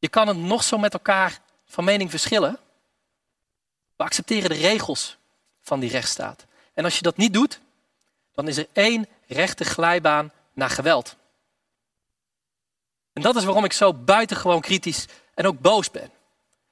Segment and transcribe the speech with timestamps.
[0.00, 2.58] Je kan het nog zo met elkaar van mening verschillen.
[3.96, 5.16] We accepteren de regels
[5.60, 6.46] van die rechtsstaat.
[6.74, 7.60] En als je dat niet doet,
[8.34, 11.16] dan is er één rechte glijbaan naar geweld.
[13.12, 16.10] En dat is waarom ik zo buitengewoon kritisch en ook boos ben.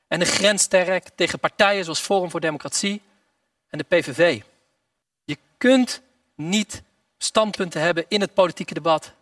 [0.06, 3.02] En de grens sterk tegen partijen zoals Forum voor Democratie
[3.68, 4.42] en de PVV.
[5.24, 6.00] Je kunt
[6.34, 6.82] niet
[7.18, 9.12] standpunten hebben in het politieke debat en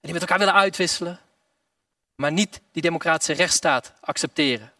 [0.00, 1.20] die met elkaar willen uitwisselen,
[2.14, 4.72] maar niet die democratische rechtsstaat accepteren.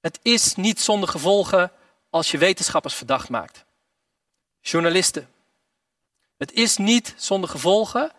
[0.00, 1.72] Het is niet zonder gevolgen
[2.10, 3.64] als je wetenschappers verdacht maakt.
[4.60, 5.28] Journalisten.
[6.36, 8.12] Het is niet zonder gevolgen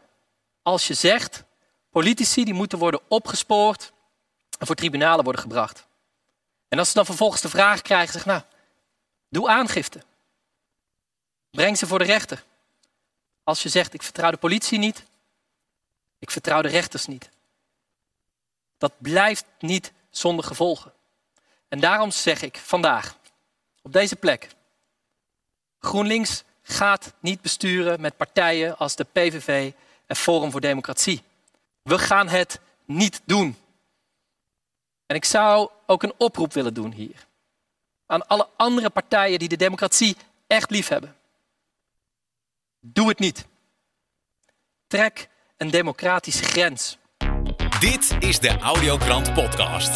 [0.61, 1.43] als je zegt
[1.89, 3.93] politici die moeten worden opgespoord
[4.59, 5.87] en voor tribunalen worden gebracht.
[6.67, 8.41] En als ze dan vervolgens de vraag krijgen, zeg nou,
[9.29, 10.03] doe aangifte.
[11.49, 12.43] Breng ze voor de rechter.
[13.43, 15.03] Als je zegt, ik vertrouw de politie niet,
[16.19, 17.29] ik vertrouw de rechters niet.
[18.81, 20.93] Dat blijft niet zonder gevolgen.
[21.67, 23.17] En daarom zeg ik vandaag,
[23.81, 24.49] op deze plek,
[25.79, 29.71] GroenLinks gaat niet besturen met partijen als de PVV
[30.05, 31.23] en Forum voor Democratie.
[31.81, 33.57] We gaan het niet doen.
[35.05, 37.27] En ik zou ook een oproep willen doen hier.
[38.05, 41.15] Aan alle andere partijen die de democratie echt lief hebben.
[42.79, 43.45] Doe het niet.
[44.87, 46.97] Trek een democratische grens.
[47.81, 49.91] Dit is de Audiokrant Podcast.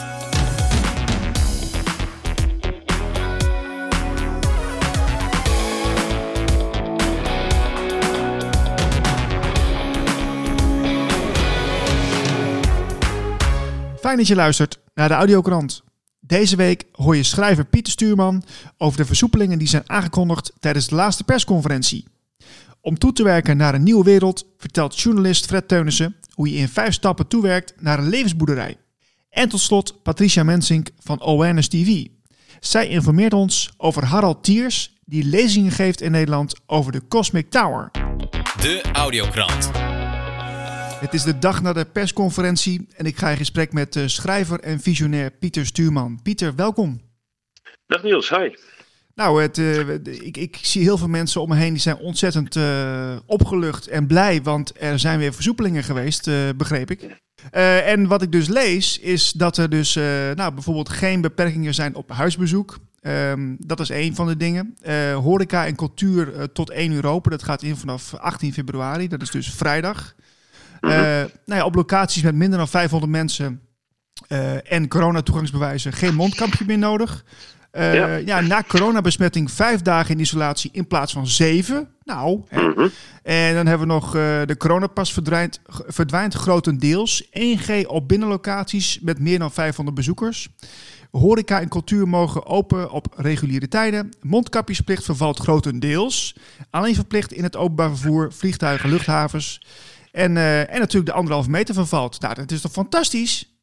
[13.99, 15.83] Fijn dat je luistert naar de Audiokrant.
[16.20, 18.44] Deze week hoor je schrijver Pieter Stuurman
[18.77, 22.05] over de versoepelingen die zijn aangekondigd tijdens de laatste persconferentie.
[22.86, 26.67] Om toe te werken naar een nieuwe wereld vertelt journalist Fred Teunissen hoe je in
[26.67, 28.77] vijf stappen toewerkt naar een levensboerderij.
[29.30, 32.05] En tot slot Patricia Mensink van Awareness TV.
[32.59, 37.92] Zij informeert ons over Harald Tiers, die lezingen geeft in Nederland over de Cosmic Tower.
[38.61, 39.71] De Audiokrant.
[40.99, 44.60] Het is de dag na de persconferentie en ik ga in gesprek met uh, schrijver
[44.60, 46.20] en visionair Pieter Stuurman.
[46.23, 47.02] Pieter, welkom.
[47.87, 48.55] Dag Niels, hi.
[49.15, 52.55] Nou, het, uh, ik, ik, zie heel veel mensen om me heen die zijn ontzettend
[52.55, 57.23] uh, opgelucht en blij, want er zijn weer versoepelingen geweest, begreep ik.
[57.86, 59.95] en wat ik dus lees, is dat er dus
[60.36, 62.77] nou, bijvoorbeeld geen beperkingen zijn op huisbezoek.
[63.02, 64.75] Um, dat is één van de dingen.
[65.14, 67.31] horeca en cultuur tot 1 uur open.
[67.31, 69.08] Dat gaat in vanaf 18 februari.
[69.08, 70.15] Dat is dus vrijdag.
[70.81, 73.61] Nou ja, op locaties met minder dan 500 mensen
[74.64, 77.23] en coronatoegangsbewijzen geen mondkapje meer nodig.
[77.77, 78.15] Uh, ja.
[78.15, 78.41] ja.
[78.41, 81.87] na coronabesmetting vijf dagen in isolatie in plaats van zeven.
[82.03, 82.61] Nou, hè.
[82.61, 82.91] Mm -hmm.
[83.23, 84.11] en dan hebben we nog
[84.45, 87.23] de coronapas verdwijnt, verdwijnt grotendeels.
[87.23, 90.49] 1G op binnenlocaties met meer dan 500 bezoekers.
[91.11, 94.09] Horeca en cultuur mogen open op reguliere tijden.
[94.21, 96.36] Mondkapjesplicht vervalt grotendeels.
[96.69, 99.61] Alleen verplicht in het openbaar vervoer, vliegtuigen, luchthavens.
[100.11, 102.21] En, uh, en natuurlijk de anderhalve meter vervalt.
[102.21, 103.55] Nou, dat is toch fantastisch?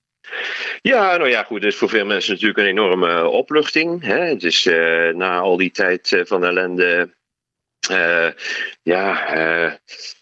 [0.81, 1.63] Ja, nou ja, goed.
[1.63, 4.03] Het is voor veel mensen natuurlijk een enorme opluchting.
[4.03, 4.19] Hè?
[4.19, 7.15] Het is uh, na al die tijd van ellende.
[8.83, 9.79] Ja,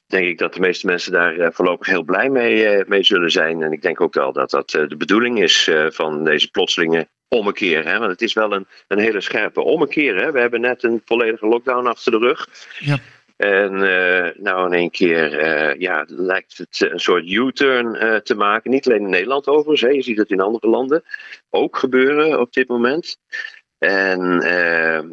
[0.07, 3.63] denk ik dat de meeste mensen daar voorlopig heel blij mee, mee zullen zijn.
[3.63, 7.85] En ik denk ook wel dat dat de bedoeling is van deze plotselinge ommekeer.
[7.85, 7.99] Hè?
[7.99, 10.17] Want het is wel een, een hele scherpe ommekeer.
[10.17, 10.33] Hè?
[10.33, 12.49] We hebben net een volledige lockdown achter de rug.
[12.79, 12.99] Ja.
[13.41, 18.35] En uh, nou in één keer uh, ja, lijkt het een soort U-turn uh, te
[18.35, 18.71] maken.
[18.71, 21.03] Niet alleen in Nederland overigens, je ziet het in andere landen
[21.51, 23.19] ook gebeuren op dit moment.
[23.79, 24.41] En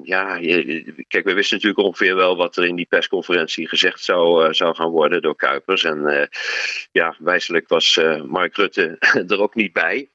[0.03, 4.53] ja, je, kijk, we wisten natuurlijk ongeveer wel wat er in die persconferentie gezegd zou,
[4.53, 5.83] zou gaan worden door Kuipers.
[5.83, 6.29] En
[6.91, 8.95] ja, wijselijk was Mark Rutte
[9.27, 10.09] er ook niet bij.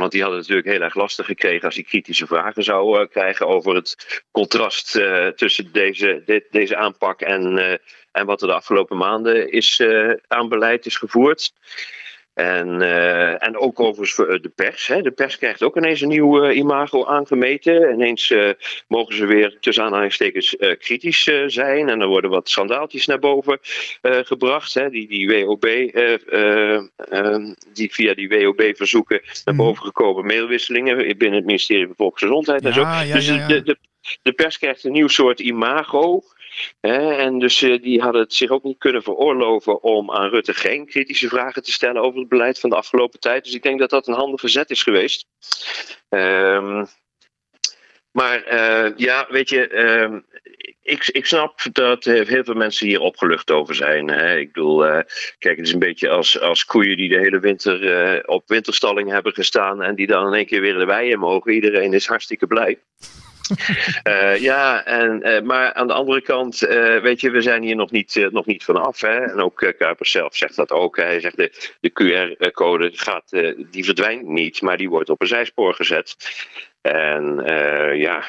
[0.00, 3.46] Want die hadden natuurlijk heel erg lastig gekregen als hij kritische vragen zou uh, krijgen
[3.46, 7.72] over het contrast uh, tussen deze, deze aanpak en, uh,
[8.12, 9.82] en wat er de afgelopen maanden is,
[10.26, 11.52] aan beleid is gevoerd.
[12.36, 14.86] En, uh, en ook overigens de pers.
[14.86, 15.02] Hè.
[15.02, 17.92] De pers krijgt ook ineens een nieuw uh, imago aangemeten.
[17.92, 18.50] Ineens uh,
[18.88, 21.88] mogen ze weer tussen aanhalingstekens kritisch zijn.
[21.88, 23.58] En er worden wat schandaaltjes naar boven
[24.02, 24.74] gebracht.
[24.74, 24.90] Hè.
[24.90, 29.64] Die, die WOB, ehm, die via die WOB-verzoeken naar Mhm.
[29.64, 32.80] boven gekomen mailwisselingen binnen het ministerie van Volksgezondheid en zo.
[32.80, 33.46] Ja, dus ja.
[33.46, 33.76] De, de,
[34.22, 36.22] de pers krijgt een nieuw soort imago.
[36.80, 40.86] En dus eh, die hadden het zich ook niet kunnen veroorloven om aan Rutte geen
[40.86, 43.44] kritische vragen te stellen over het beleid van de afgelopen tijd.
[43.44, 45.26] Dus ik denk dat dat een handige zet is geweest.
[46.08, 46.84] Ehm,
[48.12, 50.20] Maar eh, ja, weet je, ehm,
[50.82, 54.08] ik, ik snap dat heel veel mensen hier opgelucht over zijn.
[54.08, 54.36] Hè.
[54.36, 55.04] Ik bedoel, eh,
[55.38, 59.32] kijk, het is een beetje als, als koeien die de hele winter op winterstalling hebben
[59.32, 61.52] gestaan en die dan in één keer weer de wei in mogen.
[61.52, 62.78] Iedereen is hartstikke blij.
[64.02, 67.76] Eh, ja, en, eh, maar aan de andere kant, eh, weet je, we zijn hier
[67.76, 69.00] nog niet, nog niet vanaf.
[69.00, 69.18] Hè?
[69.18, 70.96] En ook Kuipers zelf zegt dat ook.
[70.96, 73.30] Hij zegt de, de QR-code gaat,
[73.70, 76.16] die verdwijnt niet, maar die wordt op een zijspoor gezet.
[76.80, 77.42] En
[77.96, 78.24] ja,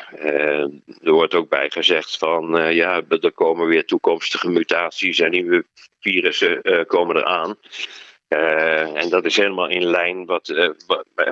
[1.04, 5.66] er wordt ook bij gezegd van ja, er komen weer toekomstige mutaties en nieuwe
[6.00, 7.58] virussen komen eraan.
[8.30, 10.70] Uh, en dat is helemaal in lijn wat, uh,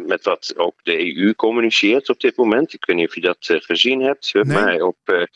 [0.05, 2.73] met wat ook de EU communiceert op dit moment.
[2.73, 4.33] Ik weet niet of je dat uh, gezien hebt.
[4.33, 4.43] Nee.
[4.45, 5.27] Maar op,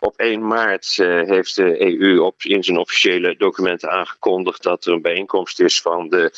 [0.00, 0.96] op 1 maart
[1.26, 6.08] heeft de EU op, in zijn officiële documenten aangekondigd dat er een bijeenkomst is van
[6.08, 6.32] de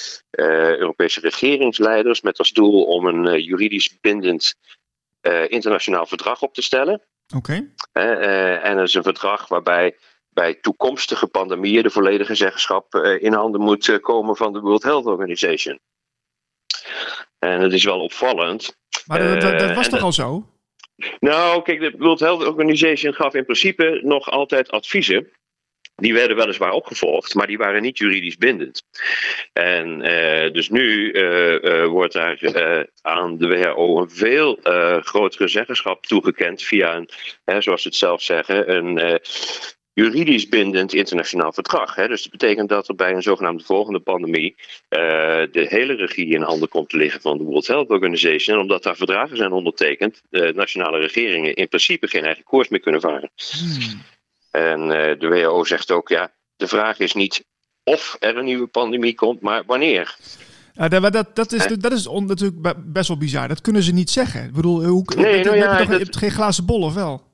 [0.79, 4.55] Europese regeringsleiders met als doel om een juridisch bindend
[5.49, 7.03] internationaal verdrag op te stellen.
[7.37, 7.69] Oké.
[7.93, 8.59] Okay.
[8.59, 9.97] en dat is een verdrag waarbij
[10.33, 14.83] bij toekomstige pandemieën de volledige zeggenschap uh, in handen moet uh, komen van de World
[14.83, 15.81] Health Organization.
[17.39, 18.77] En het is wel opvallend.
[19.07, 20.47] Maar dat, dat was toch al zo?
[21.21, 25.31] Nou, kijk, de World Health Organization gaf in principe nog altijd adviezen.
[25.95, 28.83] Die werden weliswaar opgevolgd, maar die waren niet juridisch bindend.
[29.53, 29.99] En
[30.53, 31.13] dus nu
[31.89, 34.59] wordt daar aan de WHO een veel
[35.03, 36.97] grotere zeggenschap toegekend via
[37.45, 39.21] een, zoals ze het zelf zeggen, een
[39.95, 41.95] juridisch bindend internationaal verdrag.
[41.95, 42.09] Hè?
[42.09, 44.99] Dus dat betekent dat er bij een zogenaamde volgende pandemie uh,
[45.53, 48.57] de hele regie in handen komt te liggen van de World Health Organization.
[48.57, 52.81] En omdat daar verdragen zijn ondertekend, de nationale regeringen in principe geen eigen koers meer
[52.81, 53.31] kunnen varen.
[53.37, 54.03] Hmm.
[54.51, 57.45] En uh, de WHO zegt ook, ja, de vraag is niet
[57.85, 60.17] of er een nieuwe pandemie komt, maar wanneer.
[60.77, 63.49] Uh, dat, dat, dat, is, dat is on, natuurlijk best wel bizar.
[63.49, 64.45] Dat kunnen ze niet zeggen.
[64.45, 67.32] Ik bedoel, hoe, nee, nou ja, je, toch, je hebt geen glazen bol, of wel?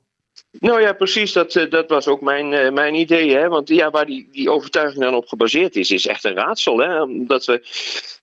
[0.51, 1.33] Nou ja, precies.
[1.33, 3.35] Dat, eh, dat was ook mijn, uh, mijn idee.
[3.35, 3.47] Hè?
[3.47, 6.77] Want ja, waar die, die overtuiging dan op gebaseerd is, is echt een raadsel.
[6.77, 7.01] Hè?
[7.01, 7.67] Omdat we.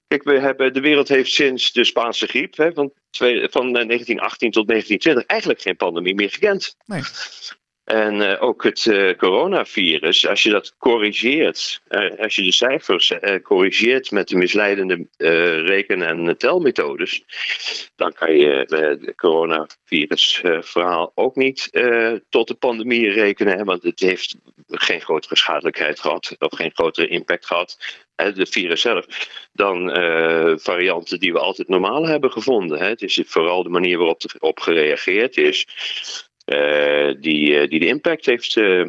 [0.09, 4.51] Kijk, we hebben, de wereld heeft sinds de Spaanse griep hè, van, twee, van 1918
[4.51, 6.77] tot 1920 eigenlijk geen pandemie meer gekend.
[6.85, 7.03] Nee.
[7.87, 13.13] En uh, ook het uh, coronavirus, als je dat corrigeert, uh, als je de cijfers
[13.43, 15.07] corrigeert met de misleidende
[15.67, 17.25] reken- en telmethodes,
[17.97, 21.71] dan kan je het coronavirusverhaal ook niet
[22.29, 24.37] tot de pandemie rekenen, want het heeft
[24.69, 27.79] geen grotere schadelijkheid gehad of geen grotere impact gehad,
[28.17, 29.07] het virus zelf,
[29.53, 29.91] dan
[30.61, 32.79] varianten die we altijd normaal hebben gevonden.
[32.79, 32.89] Hè.
[32.89, 35.67] Het is vooral de manier waarop er op gereageerd is.
[36.47, 38.87] Uh, die, uh, die de impact heeft uh,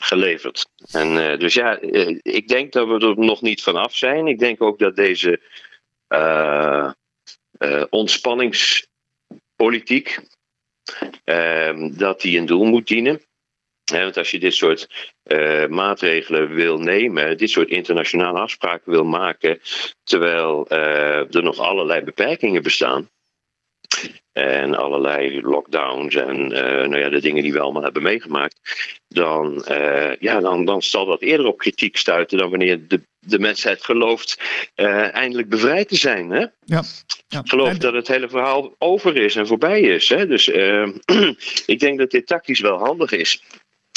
[0.00, 0.68] geleverd.
[0.90, 1.78] En dus ja,
[2.22, 4.26] ik denk dat we er nog niet vanaf zijn.
[4.26, 5.40] Ik denk ook dat deze
[7.90, 10.18] ontspanningspolitiek
[11.92, 13.22] dat die een doel moet dienen.
[13.84, 14.88] want als je dit soort
[15.68, 19.60] maatregelen wil nemen, dit soort internationale afspraken wil maken,
[20.04, 23.10] terwijl er nog allerlei beperkingen bestaan,
[24.32, 28.60] en allerlei lockdowns en uh, nou ja, de dingen die we allemaal hebben meegemaakt,
[29.08, 33.38] dan, uh, ja, dan, dan zal dat eerder op kritiek stuiten dan wanneer de, de
[33.38, 34.40] mensheid gelooft
[34.76, 36.30] uh, eindelijk bevrijd te zijn.
[36.30, 36.46] Hè?
[36.64, 36.82] Ja.
[37.28, 37.42] ja.
[37.44, 40.08] Gelooft dat het hele verhaal over is en voorbij is.
[40.08, 40.26] Hè?
[40.26, 40.48] Dus
[41.74, 43.42] ik denk dat dit tactisch wel handig is.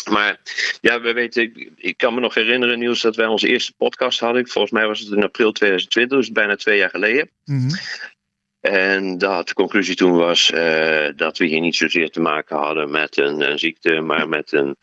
[0.10, 0.40] Maar
[0.82, 4.48] ja, we weten, ik kan me nog herinneren, Niels, dat wij onze eerste podcast hadden.
[4.48, 7.30] Volgens mij was het in april 2020, dus bijna twee jaar geleden.
[7.46, 7.78] Mm -hmm.
[8.72, 12.92] En dat de conclusie toen was uh, dat we hier niet zozeer te maken hadden
[12.92, 14.76] met een, een ziekte, maar met een,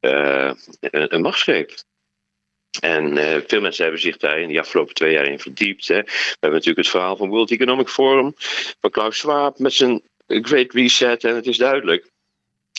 [0.00, 1.74] uh, een, machtsgreep.
[2.80, 5.88] En uh, veel mensen hebben zich daar in de afgelopen twee jaar in verdiept.
[5.88, 6.02] Hè.
[6.02, 8.34] We hebben natuurlijk het verhaal van World Economic Forum,
[8.80, 11.24] van Klaus Schwab met zijn Great Reset.
[11.24, 12.10] En het is duidelijk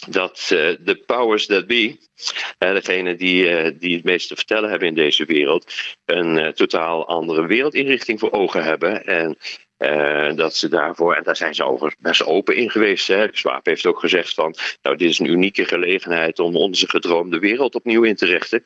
[0.10, 1.98] dat de powers that be,
[2.60, 5.74] uh, degene die, die het meeste te vertellen hebben in deze wereld,
[6.06, 9.06] een totaal andere wereldinrichting voor ogen hebben.
[9.06, 9.38] En
[9.78, 13.08] uh, dat ze daarvoor, en daar zijn ze overigens best open in geweest.
[13.08, 13.28] Hè.
[13.32, 17.76] Swaap heeft ook gezegd van, nou dit is een unieke gelegenheid om onze gedroomde wereld
[17.76, 18.64] opnieuw in te richten.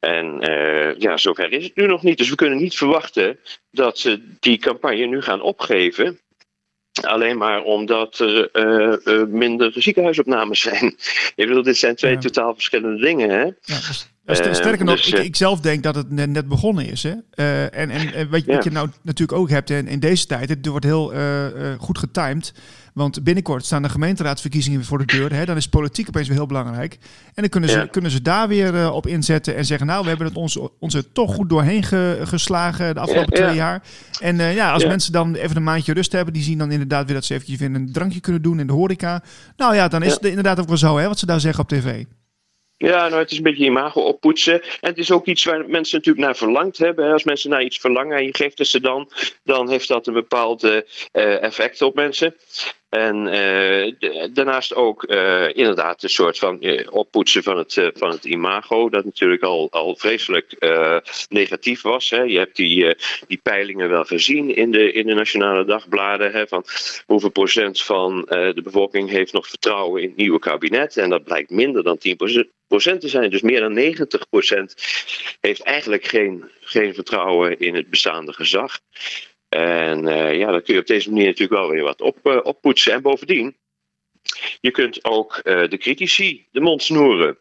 [0.00, 2.18] En uh, ja, zover is het nu nog niet.
[2.18, 3.38] Dus we kunnen niet verwachten
[3.70, 6.20] dat ze die campagne nu gaan opgeven.
[7.02, 10.86] Alleen maar omdat er uh, uh, minder ziekenhuisopnames zijn.
[11.36, 12.18] Ik bedoel, dit zijn twee ja.
[12.18, 13.30] totaal verschillende dingen.
[13.30, 13.44] Hè?
[13.44, 16.86] Ja, ster- sterker nog, dus, ik, eh, ik zelf denk dat het net, net begonnen
[16.86, 17.02] is.
[17.02, 17.12] Hè?
[17.30, 20.26] Eh, en en eh, wat, je- wat je nou natuurlijk ook hebt in, in deze
[20.26, 22.52] tijd, het wordt heel eh, eh, goed getimed.
[22.94, 25.32] Want binnenkort staan de gemeenteraadsverkiezingen voor de deur.
[25.34, 25.44] Hè?
[25.44, 26.98] Dan is politiek opeens weer heel belangrijk.
[27.24, 27.86] En dan kunnen ze, Ja.
[27.86, 29.86] kunnen ze daar weer eh, op inzetten en zeggen...
[29.86, 33.38] nou, we hebben het ons, ons er toch goed doorheen ge- geslagen de afgelopen Ja,
[33.38, 33.46] ja.
[33.46, 33.82] twee jaar.
[34.20, 36.34] En eh, ja, als mensen dan even een maandje rust hebben...
[36.34, 38.72] die zien dan inderdaad weer dat ze eventjes weer een drankje kunnen doen in de
[38.72, 39.22] horeca.
[39.56, 41.68] Nou ja, dan is het inderdaad ook wel zo, hè, wat ze daar zeggen op
[41.68, 42.04] tv.
[42.82, 44.62] Ja, nou, het is een beetje imago oppoetsen.
[44.62, 47.12] En het is ook iets waar mensen natuurlijk naar verlangd hebben.
[47.12, 49.10] Als mensen naar iets verlangen en je geeft het ze dan,
[49.44, 52.34] dan heeft dat een bepaald eh, effect op mensen.
[52.90, 53.92] En eh,
[54.32, 59.04] daarnaast ook eh, inderdaad een soort van eh, oppoetsen van het, van het imago, dat
[59.04, 60.56] natuurlijk al, al vreselijk
[61.28, 62.10] negatief was.
[62.10, 62.22] Hè.
[62.22, 66.32] Je hebt die, die peilingen wel gezien in de, in de nationale dagbladen.
[66.32, 66.64] Hè, van
[67.06, 70.96] hoeveel procent van de bevolking heeft nog vertrouwen in het nieuwe kabinet.
[70.96, 72.16] En dat blijkt minder dan 10
[72.68, 73.30] procent te zijn.
[73.30, 74.74] Dus meer dan 90 procent
[75.40, 78.80] heeft eigenlijk geen, geen vertrouwen in het bestaande gezag.
[79.50, 82.38] En eh, ja, dan kun je op deze manier natuurlijk wel weer wat op, eh,
[82.42, 82.92] oppoetsen.
[82.92, 83.56] En bovendien,
[84.60, 87.38] je kunt ook eh, de critici de mond snoeren.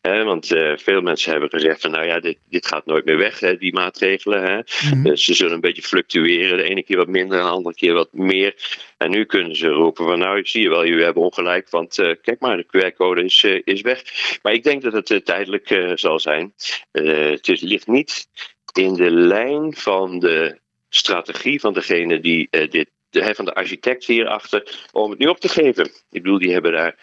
[0.00, 0.46] Hè, want
[0.76, 3.72] veel mensen hebben gezegd van nou ja, dit, dit gaat nooit meer weg, hè, die
[3.72, 4.42] maatregelen.
[4.42, 4.60] Hè.
[4.90, 5.16] Mhm.
[5.16, 6.56] Ze zullen een beetje fluctueren.
[6.56, 8.54] De ene keer wat minder, de andere keer wat meer.
[8.96, 11.70] En nu kunnen ze roepen van nou, ik zie je wel, jullie hebben ongelijk.
[11.70, 14.02] Want kijk maar, de QR-code is, is weg.
[14.42, 16.54] Maar ik denk dat het tijdelijk zal zijn.
[16.92, 18.28] Het ligt niet
[18.72, 20.58] in de lijn van de
[20.88, 25.40] strategie van degene die eh, dit, de, van de architect hierachter, om het nu op
[25.40, 25.84] te geven.
[25.84, 26.96] Ik bedoel, die hebben daar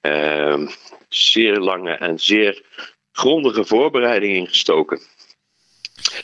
[0.00, 0.66] ehm,
[1.08, 2.62] zeer lange en zeer
[3.12, 5.00] grondige voorbereiding in gestoken.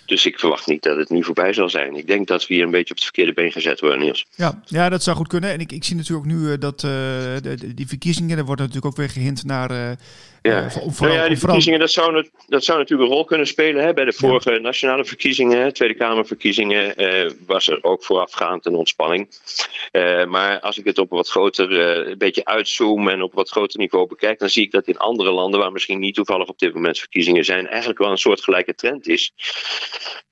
[0.07, 1.97] Dus ik verwacht niet dat het nu voorbij zal zijn.
[1.97, 4.27] Ik denk dat we hier een beetje op het verkeerde been gezet worden, Niels.
[4.37, 5.51] Ja, ja, dat zou goed kunnen.
[5.51, 8.87] En ik, ik zie natuurlijk ook nu eh, dat eh, die verkiezingen, daar wordt natuurlijk
[8.87, 9.97] ook weer gehint naar.
[10.47, 13.85] Eh, Nou ja, die verkiezingen, dat zou, dat zou natuurlijk een rol kunnen spelen.
[13.85, 13.93] Hè.
[13.93, 19.29] Bij de vorige nationale verkiezingen, hè, Tweede Kamerverkiezingen, eh, was er ook voorafgaand een ontspanning.
[19.91, 23.35] Eh, maar als ik het op een wat groter, eh, een beetje uitzoom en op
[23.35, 26.49] wat groter niveau bekijk, dan zie ik dat in andere landen, waar misschien niet toevallig
[26.49, 29.33] op dit moment verkiezingen zijn, eigenlijk wel een soort gelijke trend is.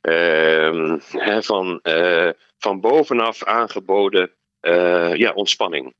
[0.00, 2.28] Ehm, hè, van, eh,
[2.58, 4.30] van bovenaf aangeboden
[4.60, 5.94] eh, ja, ontspanning.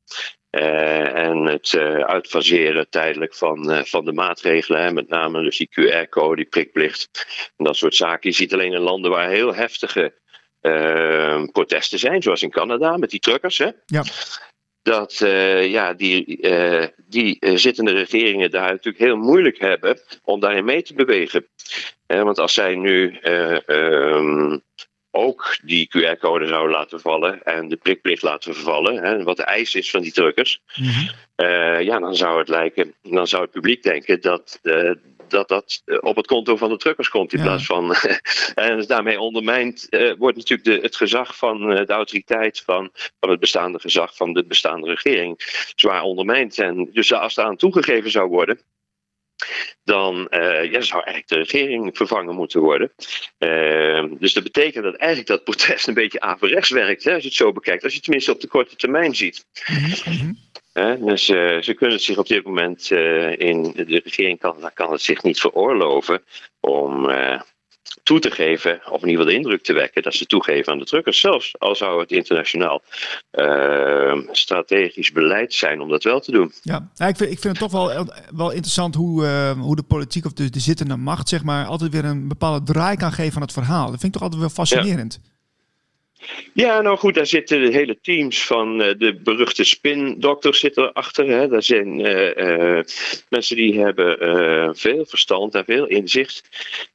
[0.51, 4.83] Eh, en het eh, uitfaseren tijdelijk van, eh, van de maatregelen.
[4.83, 7.09] Hè, met name dus die QR-code, die prikplicht.
[7.57, 8.31] En dat soort zaken.
[8.31, 10.15] Je ziet alleen in landen waar heel heftige
[10.61, 12.23] eh, protesten zijn.
[12.23, 13.59] Zoals in Canada met die truckers.
[13.59, 14.05] Hè, Ja.
[14.83, 15.19] dat
[15.69, 16.41] ja, die,
[17.09, 21.47] die zittende regeringen daar natuurlijk heel moeilijk hebben om daarin mee te bewegen.
[22.07, 24.59] Want als zij nu eh, ehm,
[25.15, 29.75] ook die QR-code zouden laten vallen en de prikplicht laten vervallen, hè, wat de eis
[29.75, 31.09] is van die truckers, Mhm.
[31.35, 34.59] eh, ja, dan zou het lijken, dan zou het publiek denken dat.
[34.63, 34.91] eh,
[35.29, 37.45] dat dat eh, op het konto van de truckers komt in Ja.
[37.45, 37.95] plaats van.
[38.55, 42.91] en daarmee ondermijnd eh, wordt natuurlijk de, het gezag van de autoriteit van,
[43.21, 45.35] van het bestaande gezag van de bestaande regering
[45.77, 46.59] zwaar ondermijnd.
[46.59, 48.61] En dus als daaraan toegegeven zou worden,
[49.85, 52.93] dan eh, ja, zou eigenlijk de regering vervangen moeten worden.
[53.39, 57.29] Eh, dus dat betekent dat eigenlijk dat protest een beetje averechts werkt, hè, als je
[57.29, 57.83] het zo bekijkt.
[57.83, 59.47] Als je het tenminste op de korte termijn ziet.
[59.67, 60.33] Mhm.
[60.73, 62.91] Hè, dus eh, ze kunnen het zich op dit moment
[63.37, 66.25] in de regering kan, kan het zich niet veroorloven
[66.61, 67.11] om
[68.03, 70.79] toe te geven, of in ieder geval de indruk te wekken dat ze toegeven aan
[70.79, 71.21] de drukkers.
[71.21, 72.83] Zelfs al zou het internationaal
[73.31, 76.53] eh, strategisch beleid zijn om dat wel te doen.
[76.63, 79.83] Ja, ja ik, vind, ik vind het toch wel, wel interessant hoe, eh, hoe de
[79.83, 83.37] politiek of de, de zittende macht zeg maar, altijd weer een bepaalde draai kan geven
[83.37, 83.91] aan het verhaal.
[83.91, 85.21] Dat vind ik toch altijd wel fascinerend.
[86.53, 91.29] Ja, nou goed, daar zitten de hele teams van eh, de beruchte spindokters zitten erachter.
[91.29, 91.49] Hè.
[91.49, 92.85] Daar zijn eh, eh,
[93.29, 96.49] mensen die hebben veel verstand en veel inzicht.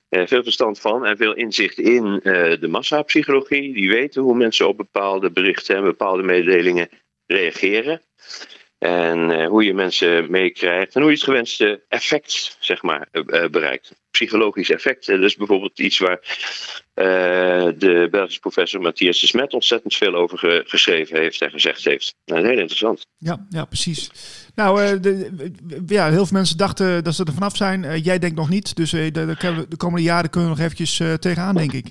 [0.09, 3.73] Eh, veel verstand van en veel inzicht in eh, de massapsychologie.
[3.73, 6.89] Die weten hoe mensen op bepaalde berichten en bepaalde mededelingen
[7.25, 8.01] reageren.
[8.79, 13.43] En eh, hoe je mensen meekrijgt en hoe je het gewenste effect zeg maar, eh,
[13.43, 13.91] eh, bereikt.
[14.11, 15.09] Psychologisch effect.
[15.09, 16.19] is bijvoorbeeld iets waar
[17.77, 22.15] de Belgische professor Matthias de Smet ontzettend veel over ge- geschreven heeft en gezegd heeft.
[22.25, 23.05] Nou, heel interessant.
[23.17, 24.09] Ja, ja, precies.
[24.55, 25.31] Nou, de,
[25.87, 28.01] ja, heel veel mensen dachten dat ze er vanaf zijn.
[28.01, 28.75] Jij denkt nog niet.
[28.75, 31.85] Dus de, de, de komende jaren kunnen we nog eventjes tegenaan, denk ik.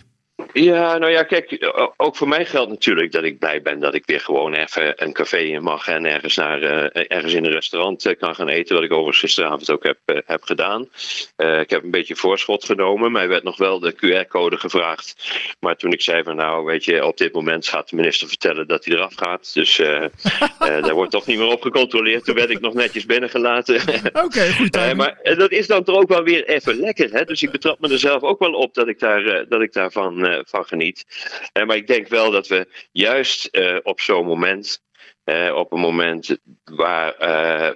[0.53, 4.07] Ja, nou ja, kijk, ook voor mij geldt natuurlijk dat ik blij ben dat ik
[4.07, 8.07] weer gewoon even een café in mag en ergens, naar, uh, ergens in een restaurant
[8.07, 10.89] uh, kan gaan eten, wat ik overigens gisteravond ook heb, uh, heb gedaan.
[11.37, 15.15] ik heb een beetje voorschot genomen, mij werd nog wel de QR-code gevraagd.
[15.61, 18.67] Maar toen ik zei van nou, weet je, op dit moment gaat de minister vertellen
[18.67, 19.55] dat hij eraf gaat.
[19.55, 19.77] Dus
[20.59, 22.25] daar wordt toch niet meer op gecontroleerd.
[22.25, 23.75] Toen werd ik nog netjes binnengelaten.
[23.81, 24.95] Oké, okay, goed.
[24.97, 27.25] maar dat is dan toch ook wel weer even lekker, hè?
[27.25, 30.38] Dus ik betrap me er zelf ook wel op dat ik, daar, dat ik daarvan
[30.47, 31.05] van geniet.
[31.53, 34.83] Uh, maar ik denk wel dat we juist uh, op zo'n moment,
[35.25, 37.15] uh, op een moment waar,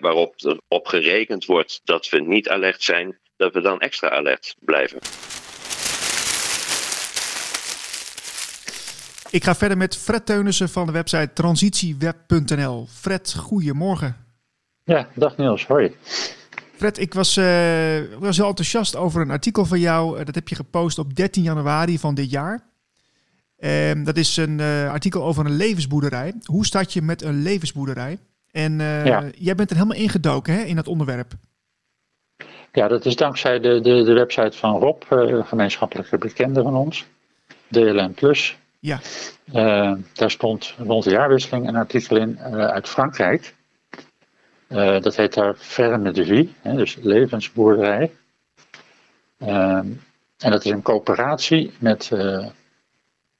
[0.00, 4.54] waarop er op gerekend wordt dat we niet alert zijn, dat we dan extra alert
[4.59, 4.99] blijven.
[9.31, 12.87] Ik ga verder met Fred Teunissen van de website transitieweb.nl.
[12.87, 14.16] Fred, goedemorgen.
[14.85, 15.97] Ja, dag Niels, hoi.
[16.82, 20.24] Fred, ik was, uh, was heel enthousiast over een artikel van jou.
[20.24, 22.60] dat heb je gepost op 13 januari van dit jaar.
[23.58, 26.34] Um, dat is een uh, artikel over een levensboerderij.
[26.44, 28.18] Hoe start je met een levensboerderij?
[28.50, 29.24] En ja.
[29.34, 31.32] jij bent er helemaal ingedoken hè, in dat onderwerp.
[32.72, 35.02] Ja, dat is dankzij de, de, de website van Rob,
[35.46, 37.06] gemeenschappelijke bekende van ons,
[37.68, 38.56] DLM Plus.
[38.78, 39.00] Ja.
[40.12, 43.54] daar stond rond de jaarwisseling een artikel in uit Frankrijk.
[45.00, 48.12] Dat heet daar Ferme de Vie, hè, dus levensboerderij.
[49.38, 49.87] Ehm,
[50.38, 52.11] en dat is een coöperatie met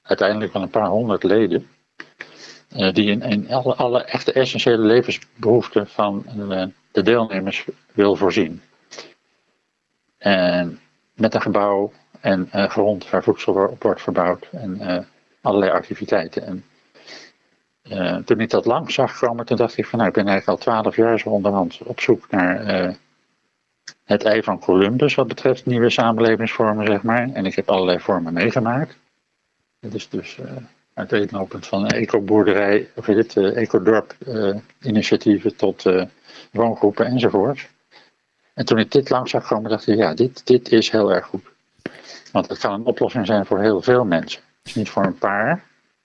[0.01, 1.67] uiteindelijk wel een paar honderd leden.
[2.77, 6.25] Uh, die in, alle, echte essentiële levensbehoeften van
[6.91, 8.61] de deelnemers wil voorzien.
[10.17, 10.79] En
[11.13, 15.07] met een gebouw en grond waar voedsel op wordt verbouwd en
[15.41, 16.45] allerlei activiteiten.
[16.45, 16.65] En
[18.25, 20.65] toen ik dat lang zag komen, toen dacht ik van nou, ik ben eigenlijk al
[20.65, 22.95] twaalf jaar zo onderhand op zoek naar
[24.03, 27.29] het ei van Columbus wat betreft nieuwe samenlevingsvormen, zeg maar.
[27.33, 28.97] En ik heb allerlei vormen meegemaakt.
[29.79, 30.45] Het is dus uh,
[30.93, 35.85] uiteenlopend van eco-boerderij, of het uh, eco-dorp-initiatieven uh, tot
[36.51, 37.69] woongroepen enzovoort.
[38.53, 41.25] En toen ik dit langs zag komen, dacht ik, ja, dit, dit is heel erg
[41.25, 41.45] goed.
[42.31, 44.41] Want het kan een oplossing zijn voor heel veel mensen.
[44.73, 45.63] Niet voor een paar,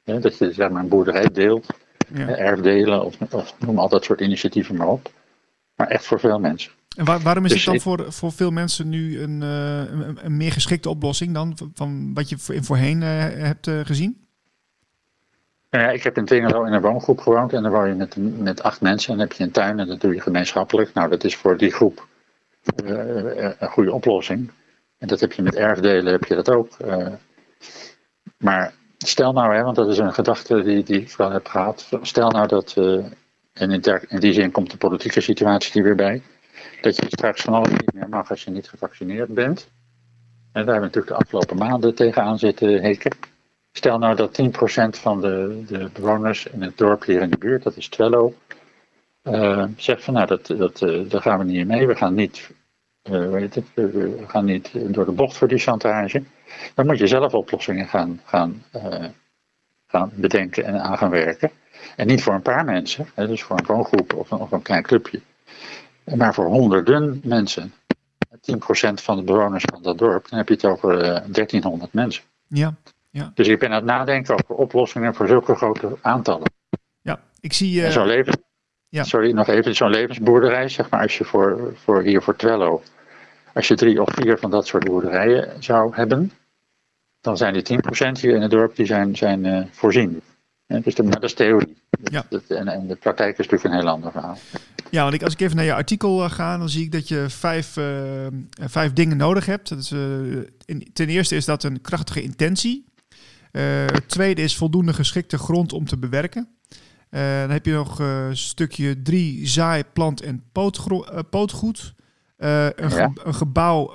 [0.08, 1.66] hè, dat je zeg maar een boerderij deelt,
[2.14, 2.28] ja.
[2.28, 5.10] erfdelen of, of noem al dat soort initiatieven maar op.
[5.74, 6.72] Maar echt voor veel mensen.
[6.96, 10.18] En waar, waarom is dus het dan voor, voor veel mensen nu een, uh, een,
[10.22, 14.26] een, meer geschikte oplossing dan van wat je in voorheen uh, hebt uh, gezien?
[15.70, 18.16] Nou ja, ik heb in Tingerlo in een woongroep gewoond en dan woon je met,
[18.38, 20.92] met acht mensen en dan heb je een tuin en dat doe je gemeenschappelijk.
[20.94, 22.06] Nou, dat is voor die groep
[22.74, 24.50] een goede oplossing.
[24.98, 26.76] En dat heb je met erfdelen, heb je dat ook.
[28.36, 31.88] maar stel nou, hè, want dat is een gedachte die, die ik wel heb gehad.
[32.02, 32.74] Stel nou dat,
[33.52, 36.22] en in, die zin komt de politieke situatie hier weer bij
[36.80, 39.68] dat je straks van alles niet meer mag als je niet gevaccineerd bent.
[40.52, 43.16] En daar hebben we natuurlijk de afgelopen maanden tegenaan zitten heken.
[43.72, 47.62] Stel nou dat 10% van de, de bewoners in het dorp hier in de buurt,
[47.62, 48.34] dat is Twello,
[49.22, 51.86] uh, zegt van nou, dat, dat, uh, daar gaan we niet mee.
[51.86, 52.50] We gaan niet,
[53.08, 56.22] weet het, we gaan niet door de bocht voor die chantage.
[56.74, 58.62] Dan moet je zelf oplossingen gaan, gaan,
[59.86, 61.50] gaan bedenken en aan gaan werken.
[61.96, 64.62] En niet voor een paar mensen, hè, dus voor een woongroep of een, of een
[64.62, 65.20] klein clubje.
[66.16, 67.72] Maar voor honderden mensen,
[68.30, 68.56] 10%
[68.94, 72.22] van de bewoners van dat dorp, dan heb je het over uh, eh, 1300 mensen.
[72.46, 72.74] Ja,
[73.10, 73.32] ja.
[73.34, 76.52] Dus ik ben aan het nadenken over oplossingen voor zulke grote aantallen.
[77.00, 77.80] Ja, ik zie...
[77.80, 77.90] Uh...
[77.90, 78.42] Zo'n leven...
[78.88, 79.04] ja.
[79.04, 79.74] Sorry, nog even.
[79.74, 82.82] Zo'n levensboerderij, zeg maar, als je voor, voor hier voor Twello,
[83.58, 86.32] als je drie of vier van dat soort boerderijen zou hebben,
[87.20, 87.80] dan zijn die
[88.16, 90.20] 10% hier in het dorp, die zijn, zijn uh, voorzien.
[90.66, 91.76] Ja, dus de, maar dat is theorie.
[92.02, 92.26] Ja.
[92.48, 94.38] en, en, de praktijk is natuurlijk een heel ander verhaal.
[94.90, 97.08] Ja, want ik, als ik even naar je artikel uh, ga, dan zie ik dat
[97.08, 99.68] je vijf, uh, vijf dingen nodig hebt.
[99.68, 99.90] Dat is,
[100.64, 102.84] in, ten eerste is dat een krachtige intentie.
[103.50, 106.48] het tweede is voldoende geschikte grond om te bewerken.
[107.10, 110.44] dan heb je nog stukje drie, zaai, plant en
[111.30, 111.96] pootgoed.
[112.38, 113.94] Een, ge een, gebouw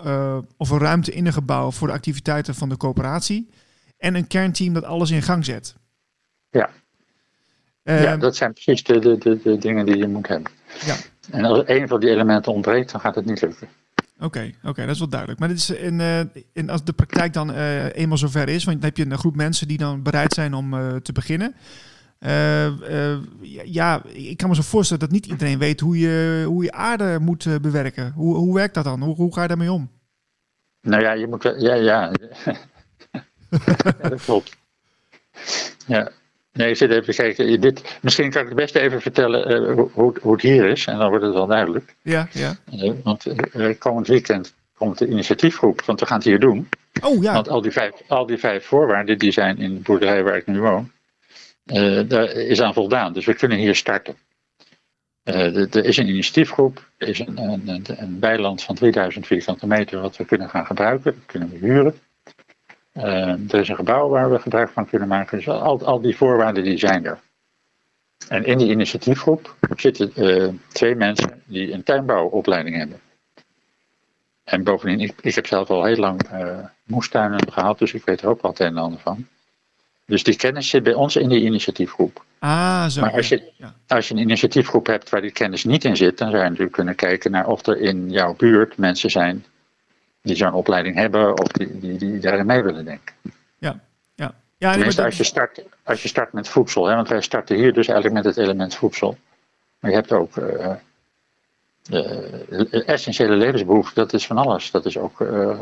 [0.58, 3.50] of een ruimte in een gebouw voor de activiteiten van de coöperatie.
[3.98, 5.76] En een kernteam dat alles in gang zet.
[6.50, 6.70] Ja,
[7.84, 10.52] ja ehm, dat zijn precies de, de, de, de, dingen die je moet hebben.
[10.86, 10.96] Ja.
[11.32, 13.68] En als een van die elementen ontbreekt, dan gaat het niet lukken.
[14.20, 15.40] Oké, oké, dat is wel duidelijk.
[15.40, 16.20] Maar dit is in, uh,
[16.54, 19.68] in, als de praktijk dan eenmaal zover is, want dan heb je een groep mensen
[19.68, 21.56] die dan bereid zijn om te beginnen.
[23.66, 27.20] Ja, ik kan me zo voorstellen dat niet iedereen weet hoe je, hoe je aarde
[27.20, 28.12] moet bewerken.
[28.16, 29.02] Hoe, hoe werkt dat dan?
[29.02, 29.92] Hoe, hoe ga je daarmee om?
[30.82, 31.44] Nou ja, je moet.
[31.44, 32.12] Ja, ja.
[34.02, 34.58] ja dat klopt.
[35.86, 36.12] Ja,
[36.54, 37.62] Nee, ik zit even te kijken.
[37.62, 40.86] Dit, misschien kan ik het beste even vertellen uh, hoe, hoe, het hier is.
[40.86, 41.96] En dan wordt het wel duidelijk.
[42.02, 42.56] Ja, ja.
[43.04, 43.26] Want
[43.78, 46.70] komend weekend komt de initiatiefgroep, want we gaan het hier doen.
[47.02, 50.24] Oh ja, Want al die vijf, al die vijf voorwaarden die zijn in de boerderij
[50.24, 50.92] waar ik nu woon,
[51.66, 53.14] eh, daar is aan voldaan.
[53.14, 54.16] Dus we kunnen hier starten.
[55.24, 60.02] Eh, er- is een initiatiefgroep, er is een, een, een, weiland van 3000 vierkante meter
[60.02, 62.00] wat we kunnen gaan gebruiken, dat kunnen we huren.
[62.92, 65.38] Eh, er is een gebouw waar we gebruik van kunnen maken.
[65.38, 67.20] Dus al, al die voorwaarden die zijn er.
[68.28, 73.00] En in die initiatiefgroep zitten twee mensen die een tuinbouwopleiding hebben.
[74.44, 76.22] En bovendien, ik, heb zelf al heel lang
[76.84, 79.28] moestuinen gehad, dus ik weet er ook het een en ander van.
[80.06, 82.24] Dus die kennis zit bij ons in die initiatiefgroep.
[82.40, 83.02] ah zo.
[83.02, 83.74] Maar als je, Ja.
[83.88, 86.76] als je een initiatiefgroep hebt waar die kennis niet in zit, dan zou je natuurlijk
[86.76, 89.46] kunnen kijken naar of er in jouw buurt mensen zijn
[90.22, 93.16] die zo'n opleiding hebben of die, die, die daarin mee willen denken.
[93.58, 93.80] Ja,
[94.16, 94.34] ja.
[94.58, 97.56] ja Tenminste, dat- als je start, als je start met voedsel, hè, want wij starten
[97.56, 99.18] hier dus eigenlijk met het element voedsel.
[99.80, 100.74] Maar je hebt ook eh,
[102.88, 104.72] essentiële levensbehoeften, dat is van alles.
[104.72, 105.60] Dat is ook eh,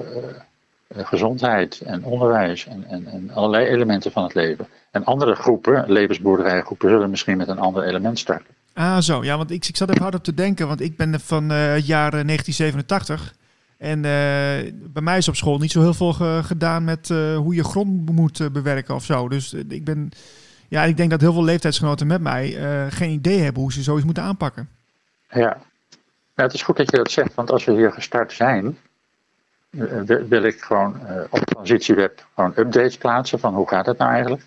[0.96, 4.68] gezondheid en onderwijs en, en, en allerlei elementen van het leven.
[4.92, 8.56] En andere groepen, levensboerderijgroepen, zullen misschien met een ander element starten.
[8.74, 9.24] Ah, zo.
[9.24, 11.58] Ja, want ik, ik zat even hard op te denken, want ik ben van eh,
[11.74, 13.34] het jaar eh, 1987.
[13.78, 17.36] En eh, bij mij is op school niet zo heel veel ge- gedaan met eh,
[17.38, 19.30] hoe je grond moet eh, bewerken of zo.
[19.30, 20.10] Dus eh, ik ben,
[20.68, 23.84] ja, ik denk dat heel veel leeftijdsgenoten met mij eh, geen idee hebben hoe ze
[23.84, 24.70] zoiets moeten aanpakken.
[25.30, 25.58] Ja.
[26.36, 28.72] ja, het is goed dat je dat zegt, want als we hier gestart zijn, eh,
[29.72, 34.12] wil- wil ik gewoon eh, op Transitieweb gewoon updates plaatsen van hoe gaat het nou
[34.12, 34.42] eigenlijk.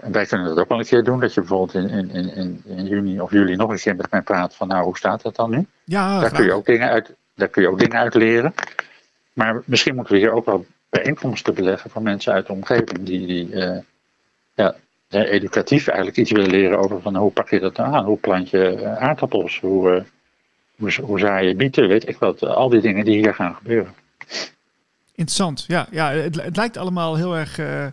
[0.00, 2.62] En wij kunnen dat ook wel een keer doen, dat je bijvoorbeeld in, in, in,
[2.66, 5.34] in- juni of juli nog een keer met mij praat van nou hoe staat het
[5.36, 5.66] dan nu.
[5.84, 8.54] Ja, Daar kun, je ook dingen uit, daar kun je ook dingen uit leren.
[9.32, 13.26] Maar misschien moeten we hier ook wel bijeenkomsten beleggen van mensen uit de omgeving die,
[13.26, 13.78] die eh,
[14.54, 14.74] ja,
[15.08, 18.18] eh, educatief eigenlijk iets willen leren over van hoe pak je dat nou aan, hoe
[18.18, 20.02] plant je eh, aardappels, hoe, eh,
[20.76, 22.42] hoe, hoe zaai je bieten, weet ik wat.
[22.42, 23.94] Al die dingen die hier gaan gebeuren.
[25.18, 25.64] Interessant.
[25.66, 27.58] Ja, ja het, het lijkt allemaal heel erg.
[27.58, 27.86] eh,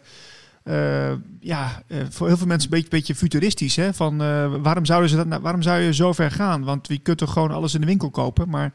[0.63, 3.75] eh, ja, eh, voor heel veel mensen een beetje, beetje futuristisch.
[3.75, 3.93] Hè?
[3.93, 4.17] Van,
[4.61, 6.63] waarom, zouden ze dat, nou- waarom zou je zo ver gaan?
[6.63, 8.49] Want je kunt toch gewoon alles in de winkel kopen.
[8.49, 8.71] Maar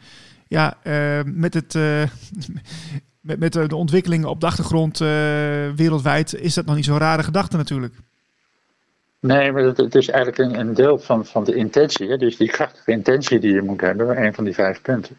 [0.48, 0.76] ja,
[1.24, 1.74] met, het,
[3.28, 4.98] met, met de ontwikkelingen op de achtergrond
[5.76, 7.94] wereldwijd is dat nog niet zo'n rare gedachte natuurlijk.
[9.20, 12.08] Nee, maar het, het is eigenlijk een, een deel van, van de intentie.
[12.08, 12.16] Hè?
[12.16, 15.16] Dus die krachtige intentie die je moet hebben, een van die vijf punten.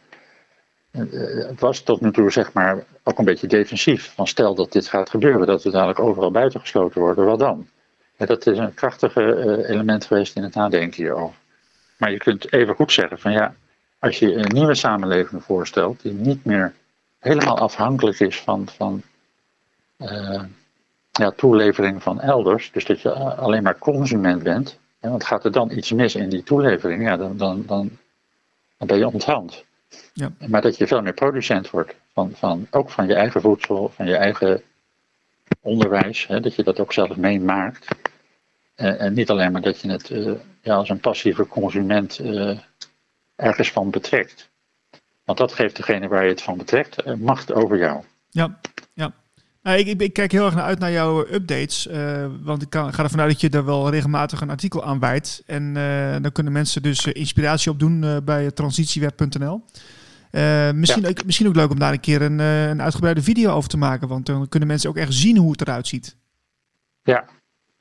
[0.91, 1.01] Eh,
[1.47, 4.13] Het was tot nu toe zeg maar ook een beetje defensief.
[4.15, 7.67] Van stel dat dit gaat gebeuren, dat we dadelijk overal buitengesloten worden, wat dan?
[8.17, 11.35] Ja, dat is een krachtige eh, element geweest in het nadenken hierover.
[11.97, 13.55] Maar je kunt even goed zeggen van ja,
[13.99, 16.73] als je een nieuwe samenleving voorstelt, die niet meer
[17.19, 19.01] helemaal afhankelijk is van, van
[19.97, 20.43] eh,
[21.11, 25.51] ja, toelevering van elders, dus dat je alleen maar consument bent, hè, want gaat er
[25.51, 27.97] dan iets mis in die toelevering, ja, dan, dan, dan,
[28.77, 29.63] dan ben je onthand.
[30.13, 30.31] Ja.
[30.47, 34.05] Maar dat je veel meer producent wordt, van, van, ook van je eigen voedsel, van
[34.05, 34.61] je eigen
[35.59, 37.87] onderwijs, hè, dat je dat ook zelf meemaakt.
[38.75, 42.57] En, en niet alleen maar dat je het eh, ja, als een passieve consument eh,
[43.35, 44.49] ergens van betrekt.
[45.23, 48.03] Want dat geeft degene waar je het van betrekt eh, macht over jou.
[48.29, 48.59] Ja.
[49.63, 51.87] Nou, ik, ik, ik kijk heel erg naar uit naar jouw updates.
[51.87, 54.99] eh, want ik kan, ga ervan uit dat je er wel regelmatig een artikel aan
[54.99, 55.43] wijdt.
[55.45, 59.63] En eh, dan kunnen mensen dus eh, inspiratie opdoen eh bij transitieweb.nl.
[60.75, 63.77] Misschien, ook, misschien ook leuk om daar een keer een, een uitgebreide video over te
[63.77, 64.07] maken.
[64.07, 66.15] Want dan kunnen mensen ook echt zien hoe het eruit ziet.
[67.03, 67.25] Ja,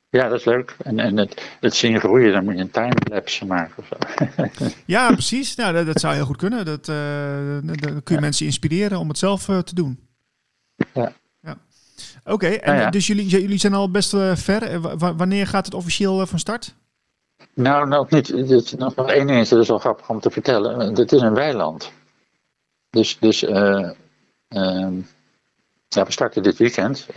[0.09, 0.75] ja dat is leuk.
[0.83, 3.73] En, en het, het zien groeien, dan moet je een timelapse maken.
[3.77, 4.65] Of zo.
[4.85, 5.55] Ja, precies.
[5.55, 6.65] Nou, dat, dat zou heel goed kunnen.
[6.65, 9.99] Dat, dan- kun je mensen inspireren om het zelf te doen.
[10.93, 11.13] Ja.
[12.23, 12.89] Oké, en ja.
[12.89, 14.63] dus jullie, jullie zijn al best eh, ver.
[14.63, 16.75] Eh, wa- wa- wanneer gaat het officieel eh, van start?
[17.53, 18.29] Nou, nog niet.
[18.31, 20.95] Is nog nog één ding, is, dat is wel grappig om te vertellen.
[20.95, 21.91] Het is een weiland.
[22.89, 23.89] Dus, dus eh,
[24.47, 24.93] ehm,
[25.87, 27.07] ja, we starten dit weekend.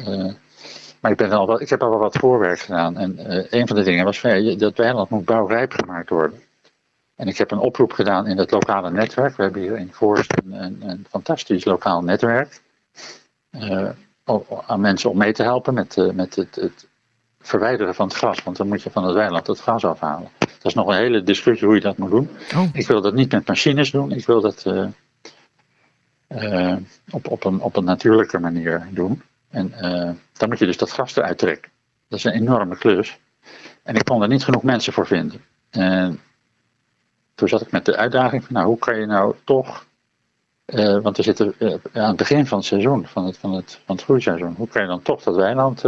[1.00, 2.96] maar ik, ben al wel, ik heb al wel wat voorwerk gedaan.
[2.96, 3.14] En
[3.58, 6.40] een van de dingen was van, dat weiland moet bouwrijp gemaakt worden.
[7.14, 9.36] En ik heb een oproep gedaan in het lokale netwerk.
[9.36, 12.62] We hebben hier in Voorst een, een, een fantastisch lokaal netwerk.
[14.66, 16.86] Aan mensen om mee te helpen met, eh, met het, het
[17.40, 18.42] verwijderen van het gras.
[18.42, 20.28] Want dan moet je van het weiland het gras afhalen.
[20.38, 22.30] Dat is nog een hele discussie hoe je dat moet doen.
[22.54, 22.68] Oh.
[22.72, 24.12] Ik wil dat niet met machines doen.
[24.12, 24.86] Ik wil dat eh,
[26.26, 26.76] eh,
[27.10, 29.22] op, op, een, op een natuurlijke manier doen.
[29.50, 29.72] En
[30.32, 31.70] dan moet je dus dat gras eruit trekken.
[32.08, 33.18] Dat is een enorme klus.
[33.82, 35.40] En ik kon er niet genoeg mensen voor vinden.
[35.70, 36.20] En
[37.34, 39.86] toen zat ik met de uitdaging van, nou, hoe kan je nou toch...
[40.64, 43.80] eh, want we zitten eh, aan het begin van het seizoen, van het, van, het,
[43.84, 44.54] van het groeiseizoen.
[44.56, 45.84] Hoe kan je dan toch dat weiland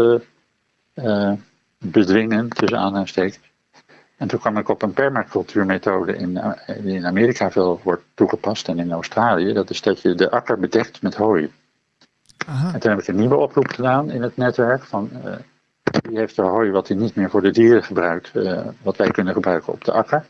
[0.94, 1.32] eh,
[1.78, 3.40] bedwingen, tussen aanhalingstekens.
[4.16, 6.40] En toen kwam ik op een permacultuurmethode in,
[6.82, 9.52] die in Amerika veel wordt toegepast en in Australië.
[9.52, 11.52] Dat is dat je de akker bedekt met hooi.
[12.46, 12.72] Aha.
[12.72, 15.10] En toen heb ik een nieuwe oproep gedaan in het netwerk van
[15.82, 18.32] wie heeft er hooi wat hij niet meer voor de dieren gebruikt,
[18.82, 20.26] wat wij kunnen gebruiken op de akker.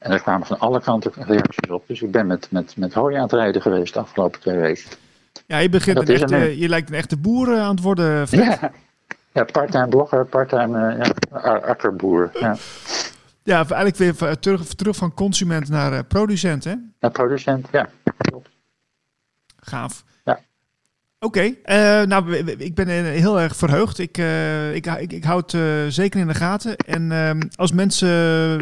[0.00, 1.84] En daar kwamen van alle kanten reacties op.
[1.86, 4.84] Dus ik ben met, met, met hooi aan het rijden geweest de afgelopen twee weken.
[5.46, 8.60] Ja, je, begint een echte, je lijkt een echte boer aan het worden, Fred.
[8.60, 8.72] Ja,
[9.32, 12.30] ja part-time blogger, part-time uh, ja, akkerboer.
[12.32, 12.56] Ja.
[13.42, 16.74] ja, eigenlijk weer terug, terug van consument naar producent, hè?
[17.00, 17.88] Naar producent, ja.
[18.16, 18.48] Klopt.
[19.56, 20.04] Gaaf.
[21.22, 22.00] Oké, okay.
[22.00, 23.98] uh, nou, ik ben heel erg verheugd.
[23.98, 26.76] Ik, uh, ik, ik, ik hou het uh, zeker in de gaten.
[26.76, 28.08] En uh, als mensen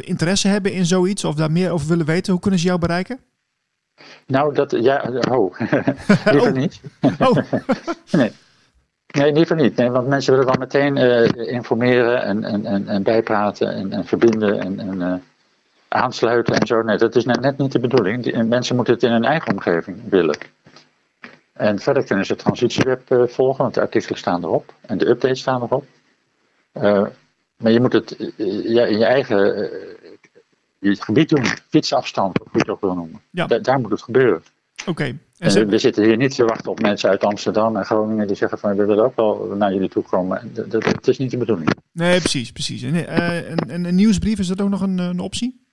[0.04, 3.20] interesse hebben in zoiets of daar meer over willen weten, hoe kunnen ze jou bereiken?
[4.26, 5.58] Nou, dat, ja, oh,
[6.32, 6.52] liever Oh.
[6.52, 6.80] niet.
[7.18, 7.36] Oh,
[8.10, 8.32] Nee.
[9.14, 9.76] Nee, liever niet.
[9.76, 14.04] Nee, want mensen willen dan meteen eh, informeren en, en, en, en bijpraten en, en
[14.04, 15.14] verbinden en, en eh,
[15.88, 16.82] aansluiten en zo.
[16.82, 18.22] Nee, dat is net, net niet de bedoeling.
[18.22, 20.38] Die, mensen moeten het in hun eigen omgeving willen.
[21.58, 25.40] En verder kunnen ze Transitieweb eh, volgen, want de artikelen staan erop en de updates
[25.40, 25.84] staan erop.
[26.72, 27.06] Eh,
[27.56, 29.36] maar je moet het eh, ja, in je eigen
[30.80, 33.20] je gebied doen, fietsafstand, of hoe je het ook wil noemen.
[33.30, 33.46] Ja.
[33.46, 34.42] Da- daar moet het gebeuren.
[34.86, 35.04] oké.
[35.04, 38.26] En En ze- we zitten hier niet te wachten op mensen uit Amsterdam en Groningen
[38.26, 40.50] die zeggen van we willen ook wel naar jullie toe komen.
[40.54, 41.70] Dat, dat, dat is niet de bedoeling.
[41.92, 42.82] Nee, precies, precies.
[42.82, 45.66] En, en, en een nieuwsbrief, is dat ook nog een, een optie?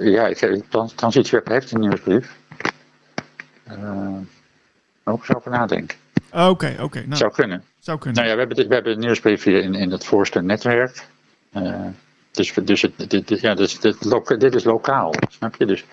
[0.00, 2.36] Ja, ik, ik- Trans- Transitieweb heeft een nieuwsbrief.
[3.78, 4.08] Uh,
[5.04, 5.96] ook eens over nadenken.
[6.30, 6.98] Ah, Oké, oké.
[7.06, 7.64] Nou, Zou kunnen.
[7.78, 8.16] zou kunnen.
[8.16, 11.06] Nou ja, we hebben, de- we hebben een nieuwsbrief hier in, in het voorste netwerk.
[11.52, 11.80] Eh,
[12.30, 15.66] dus dus het, dit, ja, dus dit, loka- dit is lokaal, snap je?
[15.66, 15.84] Dus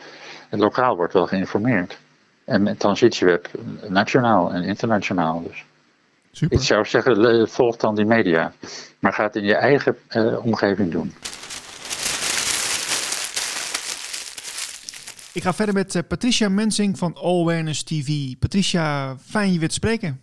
[0.49, 1.97] het lokaal wordt wel geïnformeerd.
[2.45, 3.47] En met Transitieweb
[3.87, 5.43] nationaal en internationaal.
[5.47, 5.63] Dus.
[6.31, 6.57] Super.
[6.57, 8.53] Ik zou zeggen, volg dan die media.
[8.99, 11.13] Maar ga het in je eigen eh, omgeving doen.
[15.39, 18.09] Ik ga verder met eh, Patricia Mensing van All Awareness TV.
[18.39, 20.21] Patricia, fijn je weer te spreken.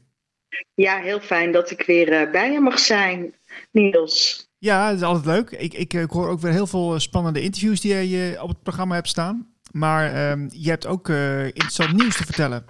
[0.74, 3.34] Ja, heel fijn dat ik weer eh, bij je mag zijn,
[3.70, 4.48] Niels.
[4.58, 5.50] Ja, dat is altijd leuk.
[5.50, 8.62] Ik, ik, eh, ik hoor ook weer heel veel spannende interviews die eh, op het
[8.62, 9.54] programma hebt staan.
[9.72, 12.64] Maar ehm, je hebt ook interessant nieuws te vertellen.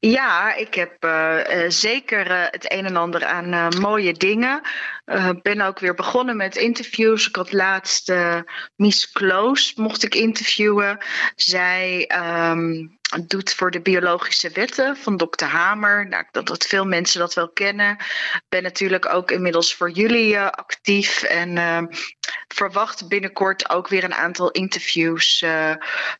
[0.00, 4.60] Ja, ik heb eh, eh, zeker eh, het een en ander aan mooie dingen.
[5.04, 7.28] Ik ben ook weer begonnen met interviews.
[7.28, 8.12] Ik had laatst
[8.76, 10.98] Miss Kloos mocht ik interviewen.
[11.34, 12.86] Zij ehm,
[13.26, 15.44] doet voor de biologische wetten van Dr.
[15.44, 16.08] Hamer.
[16.08, 17.90] Nou, dat, dat veel mensen dat wel kennen.
[18.34, 21.22] Ik ben natuurlijk ook inmiddels voor jullie eh, actief.
[21.22, 21.86] En ehm,
[22.48, 25.74] verwacht binnenkort ook weer een aantal interviews eh,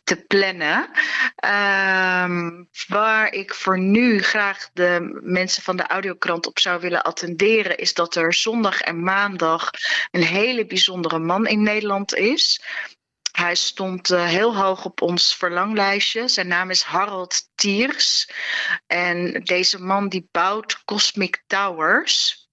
[0.05, 0.91] te plannen.
[1.37, 7.79] Ehm, waar ik voor nu graag de mensen van de audiokrant op zou willen attenderen,
[7.79, 9.71] is dat er zondag en maandag
[10.11, 12.63] een hele bijzondere man in Nederland is.
[13.41, 16.29] Hij stond eh, heel hoog op ons verlanglijstje.
[16.29, 18.31] Zijn naam is Harold Tiers.
[18.87, 22.49] En deze man die bouwt Cosmic Towers.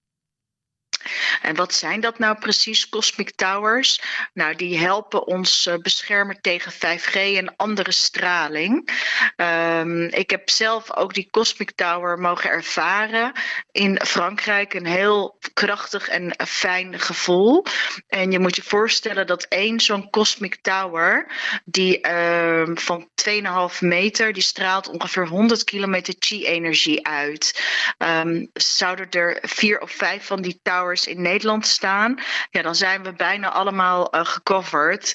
[1.42, 4.00] En wat zijn dat nou precies, Cosmic Towers?
[4.32, 8.88] Nou, die helpen ons eh, beschermen tegen 5G en andere straling.
[9.36, 13.32] Um, ik heb zelf ook die Cosmic Tower mogen ervaren
[13.72, 14.74] in Frankrijk.
[14.74, 17.64] Een heel krachtig en fijn gevoel.
[18.08, 21.26] En je moet je voorstellen dat één zo'n Cosmic Tower,
[21.64, 27.62] die um, van 2,5 meter, die straalt ongeveer 100 kilometer chi-energie uit.
[27.98, 32.18] Um, zouden er vier of vijf van die towers in Nederland staan,
[32.50, 35.14] ja, dan zijn we bijna allemaal uh, gecoverd.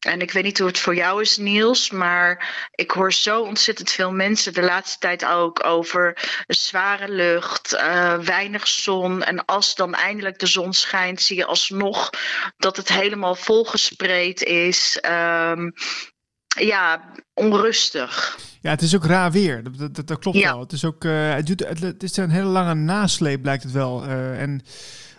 [0.00, 3.90] En ik weet niet hoe het voor jou is, Niels, maar ik hoor zo ontzettend
[3.90, 9.22] veel mensen de laatste tijd ook over zware lucht, uh, weinig zon.
[9.22, 12.10] En als dan eindelijk de zon schijnt, zie je alsnog
[12.56, 14.98] dat het helemaal volgespreid is.
[15.10, 15.74] Um,
[16.58, 17.00] ja,
[17.34, 18.38] onrustig.
[18.60, 19.62] Ja, het is ook raar weer.
[19.62, 20.50] Dat, dat, dat klopt ja.
[20.52, 20.60] wel.
[20.60, 23.72] Het is ook, uh, het, duurt, het, het, is een hele lange nasleep, blijkt het
[23.72, 24.04] wel.
[24.04, 24.62] Uh, en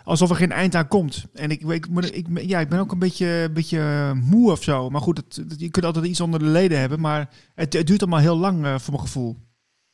[0.04, 1.24] alsof er geen eind aan komt.
[1.34, 4.90] En ik, ik, ik, ja, ik ben ook een beetje, beetje moe of zo.
[4.90, 7.00] Maar goed, het, je kunt altijd iets onder de leden hebben.
[7.00, 9.36] Maar het, het duurt allemaal heel lang uh, voor mijn gevoel.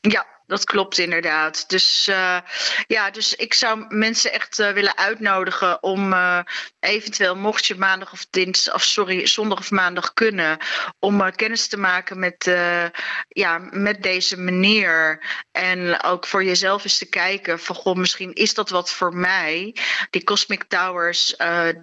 [0.01, 1.69] Ja, dat klopt inderdaad.
[1.69, 2.39] Dus uh,
[2.87, 6.41] ja, dus ik zou mensen echt uh, willen uitnodigen om uh,
[6.81, 10.59] eventueel, mocht je maandag of dinsdag, of sorry, zondag of maandag kunnen,
[10.99, 12.51] om kennis te maken met,
[13.29, 15.23] ja, met deze meneer.
[15.51, 19.77] En ook voor jezelf eens te kijken van, goh, misschien is dat wat voor mij.
[20.11, 21.35] Die Cosmic Towers,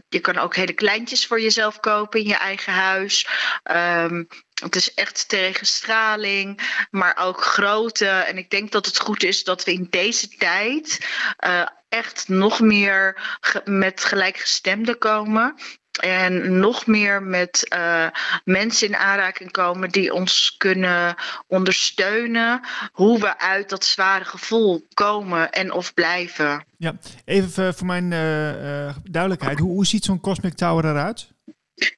[0.10, 3.28] je kan ook hele kleintjes voor jezelf kopen in je eigen huis.
[3.64, 4.28] Um,
[4.64, 8.08] het is echt tegen straling, maar ook grootte.
[8.08, 11.08] En ik denk dat het goed is dat we in deze tijd
[11.46, 13.22] uh, echt nog meer
[13.64, 15.56] met gelijkgestemden komen.
[16.02, 18.08] En nog meer met eh,
[18.44, 21.16] mensen in aanraking komen die ons kunnen
[21.48, 22.62] ondersteunen.
[22.92, 26.66] Hoe we uit dat zware gevoel komen en of blijven.
[26.78, 29.60] Ja, even eh, voor mijn eh, eh, duidelijkheid.
[29.60, 31.28] Hoe, hoe ziet zo'n Cosmic Tower eruit?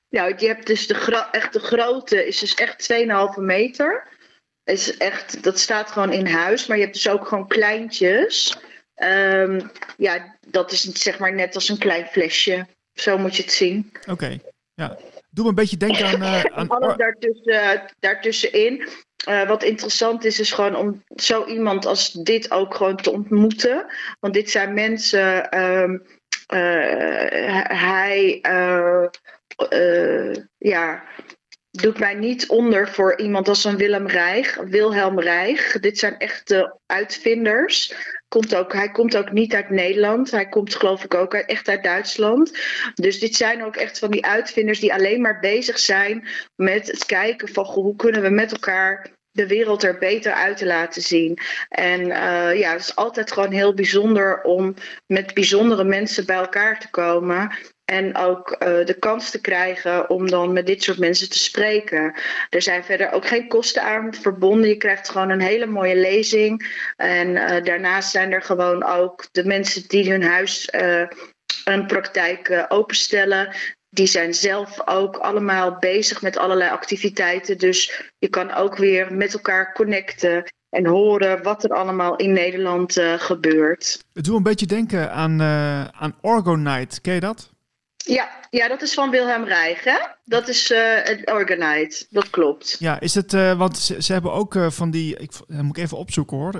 [0.09, 2.93] Nou, je hebt dus de, gro- echt de grote, is dus echt
[3.37, 4.07] 2,5 meter.
[4.63, 8.57] Is echt, dat staat gewoon in huis, maar je hebt dus ook gewoon kleintjes.
[8.95, 9.61] Ehm,
[9.97, 12.65] ja, dat is zeg maar net als een klein flesje.
[12.93, 13.91] Zo moet je het zien.
[14.09, 14.37] Oké,
[14.73, 14.97] ja.
[15.29, 16.21] Doe me een beetje denken aan...
[16.21, 18.87] eh, En aan alles daartussen, daartussenin.
[19.25, 23.85] Eh, wat interessant is, is gewoon om zo iemand als dit ook gewoon te ontmoeten.
[24.19, 25.49] Want dit zijn mensen.
[25.49, 25.97] ehm,
[26.47, 28.39] eh, hij.
[29.69, 31.03] Eh, ja.
[31.71, 35.79] Doet mij niet onder voor iemand als een Willem Rijg, Wilhelm Rijg.
[35.79, 37.93] Dit zijn echte uitvinders.
[38.27, 40.31] Komt ook, hij komt ook niet uit Nederland.
[40.31, 42.59] Hij komt geloof ik ook echt uit Duitsland.
[42.93, 47.05] Dus dit zijn ook echt van die uitvinders die alleen maar bezig zijn met het
[47.05, 51.37] kijken van hoe kunnen we met elkaar de wereld er beter uit te laten zien.
[51.69, 54.73] En eh, ja, het is altijd gewoon heel bijzonder om
[55.07, 57.51] met bijzondere mensen bij elkaar te komen.
[57.91, 62.13] En ook eh, de kans te krijgen om dan met dit soort mensen te spreken.
[62.49, 64.69] Er zijn verder ook geen kosten aan verbonden.
[64.69, 66.81] Je krijgt gewoon een hele mooie lezing.
[66.95, 71.07] En eh, daarnaast zijn er gewoon ook de mensen die hun huis eh,
[71.65, 73.55] een praktijk openstellen.
[73.89, 77.57] Die zijn zelf ook allemaal bezig met allerlei activiteiten.
[77.57, 83.01] Dus je kan ook weer met elkaar connecten en horen wat er allemaal in Nederland
[83.17, 84.03] gebeurt.
[84.13, 85.41] Het doet een beetje denken aan,
[85.93, 87.01] aan Orgonite.
[87.01, 87.55] Ken je dat?
[88.07, 89.97] Ja, ja, dat is van Wilhelm Rijg, hè?
[90.25, 92.75] Dat is eh het Organite, dat klopt.
[92.79, 95.77] Ja, is het, eh, want ze, ze hebben ook eh, van die, ik, dat moet
[95.77, 96.51] ik even opzoeken hoor.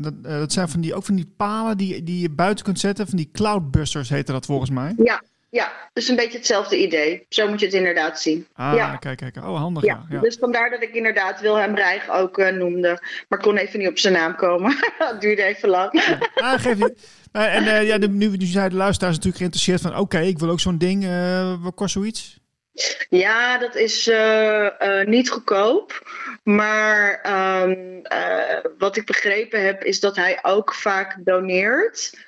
[0.00, 3.06] Dat, dat zijn van die, ook van die palen die, die je buiten kunt zetten.
[3.06, 4.94] Van die cloudbusters heette dat volgens mij.
[4.96, 7.26] Ja, ja, dus een beetje hetzelfde idee.
[7.28, 8.46] Zo moet je het inderdaad zien.
[8.54, 8.96] Ah, Ja.
[8.96, 9.36] kijk, kijk.
[9.36, 10.20] Oh, handig Ja, ja.
[10.20, 13.02] dus vandaar dat ik inderdaad Wilhelm Rijg ook noemde.
[13.28, 14.76] Maar kon even niet op zijn naam komen.
[14.98, 16.18] dat duurde even lang.
[16.34, 17.08] Ah, geef niet.
[17.34, 19.98] Eh, en eh, ja, nu, nu zijn de luisteraars natuurlijk geïnteresseerd van...
[19.98, 21.04] Oké, ik wil ook zo'n ding.
[21.04, 22.38] eh, wat kost zoiets?
[23.08, 24.10] Ja, dat is
[25.04, 26.02] niet goedkoop.
[26.42, 32.18] Maar ehm, eh, wat ik begrepen heb, is dat hij ook vaak doneert.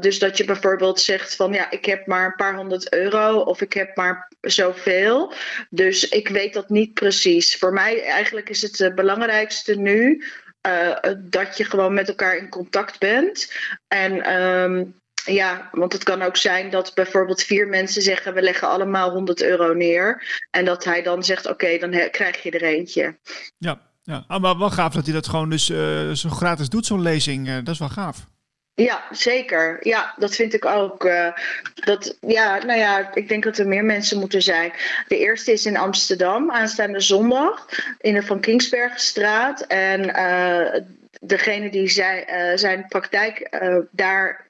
[0.00, 3.60] Dus dat je bijvoorbeeld zegt van ja, ik heb maar een paar honderd euro of
[3.60, 5.32] ik heb maar zoveel.
[5.70, 7.56] Dus ik weet dat niet precies.
[7.56, 10.24] Voor mij eigenlijk is het belangrijkste nu
[10.64, 13.52] eh, dat je gewoon met elkaar in contact bent.
[13.88, 14.84] En ehm,
[15.24, 19.42] ja, want het kan ook zijn dat bijvoorbeeld vier mensen zeggen: we leggen allemaal 100
[19.42, 20.22] euro neer.
[20.50, 23.18] En dat hij dan zegt: oké, dan krijg je er eentje.
[23.58, 24.24] Ja, ja.
[24.26, 27.48] Ah, maar wel gaaf dat hij dat gewoon dus eh, zo gratis doet, zo'n lezing.
[27.48, 28.26] Eh, dat is wel gaaf.
[28.76, 29.78] Ja, zeker.
[29.80, 31.04] Ja, dat vind ik ook.
[31.04, 31.32] eh,
[31.74, 34.72] dat, ja, nou ja, ik denk dat er meer mensen moeten zijn.
[35.08, 37.68] De eerste is in Amsterdam, aanstaande zondag,
[38.00, 39.60] in de Van Kingsbergstraat.
[39.60, 40.80] En eh,
[41.20, 43.48] degene die zij, eh, zijn praktijk
[43.90, 44.43] daar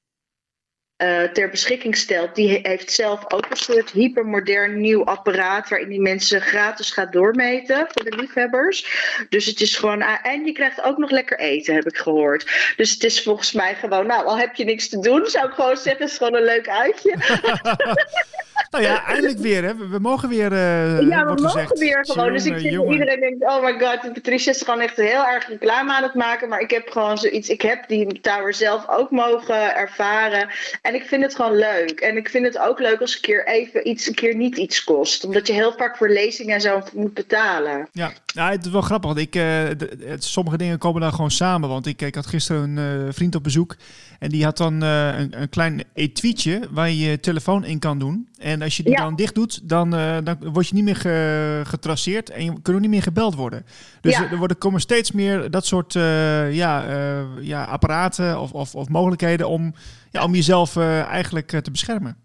[1.32, 6.00] ter beschikking stelt, die he- heeft zelf ook een soort hypermodern nieuw apparaat waarin die
[6.00, 8.86] mensen gratis gaat doormeten voor de liefhebbers.
[9.28, 12.72] Dus het is gewoon, ah, en je krijgt ook nog lekker eten, heb ik gehoord.
[12.76, 15.54] Dus het is volgens mij gewoon, nou, al heb je niks te doen, zou ik
[15.54, 17.14] gewoon zeggen, het is gewoon een leuk uitje.
[18.74, 19.64] Nou ja, eindelijk weer.
[19.64, 19.76] Hè.
[19.76, 21.78] We, we mogen weer, eh ja, we mogen gezegd.
[21.78, 22.32] weer gewoon.
[22.32, 22.92] Dus ik jongen.
[22.92, 26.48] iedereen denkt, oh my god, Patricia is gewoon echt heel erg reclame aan het maken.
[26.48, 30.48] Maar ik heb gewoon zoiets, ik heb die tower zelf ook mogen ervaren.
[30.82, 32.00] En ik vind het gewoon leuk.
[32.00, 34.84] En ik vind het ook leuk als een keer even iets, een keer niet iets
[34.84, 35.24] kost.
[35.24, 37.88] Omdat je heel vaak voor lezingen en zo moet betalen.
[37.92, 39.08] Ja, nou, het is wel grappig.
[39.12, 41.68] Want ik, de- het- sommige dingen komen dan gewoon samen.
[41.68, 43.76] Want ik, ik had gisteren een eh, vriend op bezoek.
[44.18, 48.28] En die had dan een, een klein etuietje waar je je telefoon in kan doen.
[48.38, 49.02] En als je die Ja.
[49.02, 52.30] dan dicht doet, dan, eh, dan word je niet meer ge- getraceerd.
[52.30, 53.66] En je kunt ook niet meer gebeld worden.
[54.00, 54.30] Dus Ja.
[54.30, 58.88] er, worden, komen steeds meer dat soort eh, ja, eh, ja, apparaten of, of, of
[58.88, 59.74] mogelijkheden om,
[60.10, 62.16] ja, om jezelf eigenlijk te beschermen.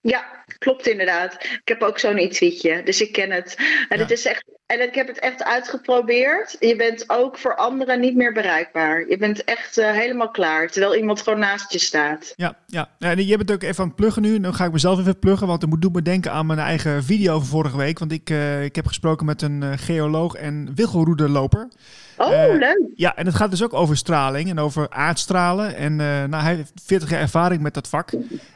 [0.00, 1.32] Ja, klopt inderdaad.
[1.34, 3.54] Ik heb ook zo'n etuietje, dus ik ken het.
[3.88, 4.02] En, Ja.
[4.02, 6.56] het is echt, en ik heb het echt uitgeprobeerd.
[6.60, 9.08] Je bent ook voor anderen niet meer bereikbaar.
[9.08, 12.32] Je bent echt eh, helemaal klaar, terwijl iemand gewoon naast je staat.
[12.36, 12.88] Ja, ja.
[12.98, 14.40] en je bent ook even aan het pluggen nu.
[14.40, 17.04] Dan ga ik mezelf even pluggen, want het moet doen me denken aan mijn eigen
[17.04, 17.98] video van vorige week.
[17.98, 21.68] Want ik, eh, ik heb gesproken met een eh, geoloog en wiggelroederloper.
[22.16, 22.82] Oh, leuk.
[22.94, 25.76] Ja, en het gaat dus ook over straling en over aardstralen.
[25.76, 28.10] En nou, hij heeft 40 jaar ervaring met dat vak.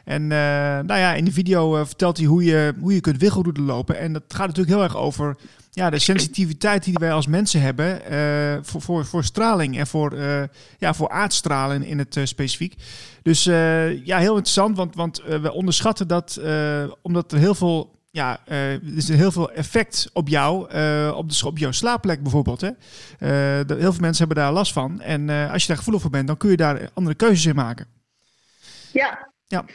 [0.05, 3.97] En nou ja, in de video vertelt hij hoe je, hoe je kunt wiggelroeden lopen.
[3.97, 5.35] En dat gaat natuurlijk heel erg over
[5.75, 10.13] ja, de sensitiviteit die wij als mensen hebben eh, voor, voor, voor straling en voor,
[10.13, 10.43] uh,
[10.77, 12.75] ja, voor aardstralen in het uh, specifiek.
[13.21, 13.43] Dus
[14.03, 16.41] ja, heel interessant, want, want we onderschatten dat
[17.01, 20.61] omdat er heel veel, ja, er is heel veel effect op jou,
[21.13, 22.61] op, de, op jouw slaapplek bijvoorbeeld.
[22.61, 22.69] Hè?
[23.67, 25.01] heel veel mensen hebben daar last van.
[25.01, 27.87] En als je daar gevoelig voor bent, dan kun je daar andere keuzes in maken.
[28.91, 29.31] Ja.
[29.47, 29.65] Ja.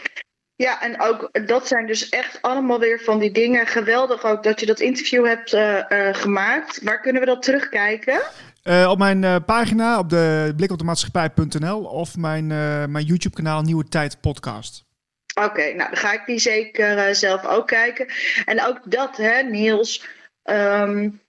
[0.59, 3.67] Ja, en ook dat zijn dus echt allemaal weer van die dingen.
[3.67, 6.83] Geweldig ook dat je dat interview hebt uh, uh, gemaakt.
[6.83, 8.21] Waar kunnen we dat terugkijken?
[8.65, 12.47] Uh, op mijn pagina op de blikopdemaatschappij.nl of mijn,
[12.91, 14.85] mijn YouTube kanaal Nieuwe Tijd Podcast.
[15.43, 18.07] Oké, nou dan ga ik die zeker zelf ook kijken.
[18.45, 20.07] En ook dat, hè, Niels.
[20.45, 21.21] Um,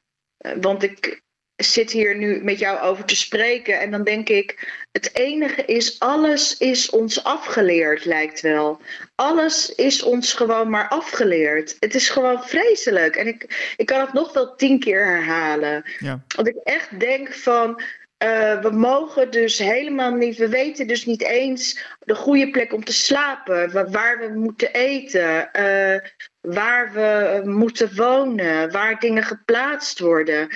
[0.62, 1.24] want ik,
[1.60, 3.80] zit hier nu met jou over te spreken.
[3.80, 8.82] En dan denk ik, het enige is, alles is ons afgeleerd, lijkt wel.
[9.16, 11.76] Alles is ons gewoon maar afgeleerd.
[11.80, 13.16] Het is gewoon vreselijk.
[13.16, 15.84] En ik, ik kan het nog wel tien keer herhalen.
[16.00, 16.24] Ja.
[16.36, 17.82] Want ik echt denk van.
[18.24, 22.84] Uh, we mogen dus helemaal niet, we weten dus niet eens de goede plek om
[22.84, 26.00] te slapen, waar we moeten eten, uh,
[26.42, 30.50] waar we moeten wonen, waar dingen geplaatst worden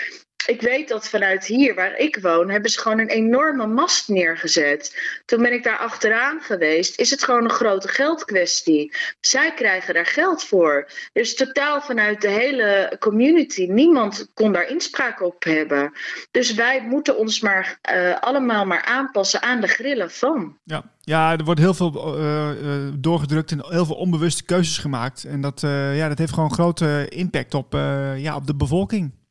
[0.46, 4.98] ik weet dat vanuit hier waar ik woon, hebben ze gewoon een enorme mast neergezet.
[5.26, 7.00] Toen ben ik daar achteraan geweest.
[7.00, 8.94] Is het gewoon een grote geldkwestie?
[9.20, 10.90] Zij krijgen daar geld voor.
[11.14, 13.66] Dus totaal vanuit de hele community.
[13.66, 15.92] Niemand kon daar inspraak op hebben.
[16.32, 20.58] Dus wij moeten ons maar uh, allemaal maar aanpassen aan de grillen van.
[20.64, 25.24] Ja, ja er wordt heel veel uh, uh, doorgedrukt en heel veel onbewuste keuzes gemaakt.
[25.24, 25.62] En dat,
[25.94, 27.74] ja, dat heeft gewoon grote impact op,
[28.18, 29.22] ja, op de bevolking.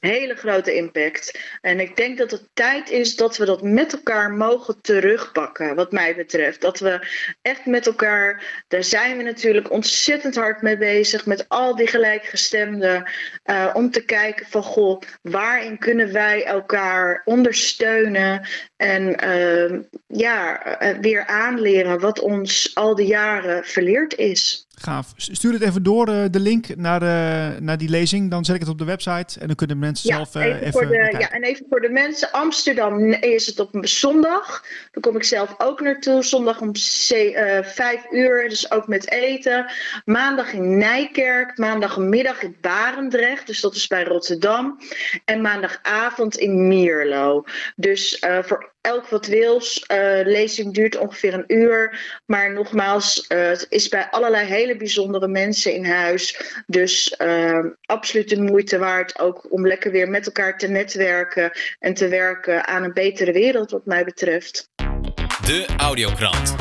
[0.00, 1.38] Hele grote impact.
[1.60, 5.92] En ik denk dat het tijd is dat we dat met elkaar mogen terugpakken, wat
[5.92, 6.60] mij betreft.
[6.60, 7.06] Dat we
[7.42, 13.10] echt met elkaar, daar zijn we natuurlijk ontzettend hard mee bezig, met al die gelijkgestemden,
[13.44, 20.98] uh, om te kijken van goh, waarin kunnen wij elkaar ondersteunen en uh, ja, uh,
[20.98, 24.66] weer aanleren wat ons al die jaren verleerd is.
[24.82, 25.12] Gaaf.
[25.16, 28.30] Stuur het even door, uh, de link naar, uh, naar die lezing.
[28.30, 30.60] Dan zet ik het op de website en dan kunnen mensen ja, zelf uh, even,
[30.60, 32.32] even voor de, Ja, en even voor de mensen.
[32.32, 34.64] Amsterdam is het op zondag.
[34.92, 36.22] Dan kom ik zelf ook naartoe.
[36.22, 36.70] Zondag om
[37.62, 39.70] vijf uur, dus ook met eten.
[40.04, 41.58] Maandag in Nijkerk.
[41.58, 44.78] Maandagmiddag in Barendrecht, dus dat is bij Rotterdam.
[45.24, 47.44] En maandagavond in Mierlo.
[47.76, 49.84] Dus voor elk wat wils.
[49.92, 52.00] Uh, lezing duurt ongeveer een uur.
[52.26, 56.54] Maar nogmaals, uh, het is bij allerlei hele bijzondere mensen in huis.
[56.66, 61.50] Dus uh, absoluut de moeite waard ook om lekker weer met elkaar te netwerken.
[61.78, 64.70] En te werken aan een betere wereld wat mij betreft.
[65.44, 66.56] De Audiokrant.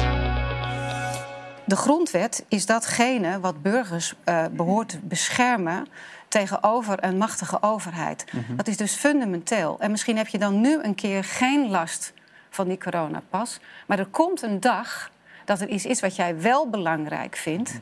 [1.66, 4.14] De grondwet is datgene wat burgers
[4.52, 5.88] behoort te beschermen
[6.30, 8.26] tegenover een machtige overheid.
[8.32, 8.56] Mm-hmm.
[8.56, 9.80] Dat is dus fundamenteel.
[9.80, 12.14] En misschien heb je dan nu een keer geen last
[12.50, 13.60] van die coronapas.
[13.88, 15.12] Maar er komt een dag
[15.46, 17.80] dat er iets is wat jij wel belangrijk vindt.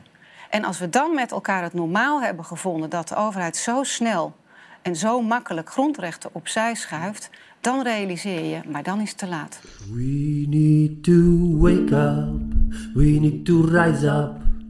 [0.50, 4.36] En als we dan met elkaar het normaal hebben gevonden dat de overheid zo snel
[4.82, 7.30] en zo makkelijk grondrechten opzij schuift,
[7.60, 9.60] dan realiseer je, maar dan is het te laat.
[9.92, 12.56] We need to wake up.
[12.94, 14.47] We need to rise up.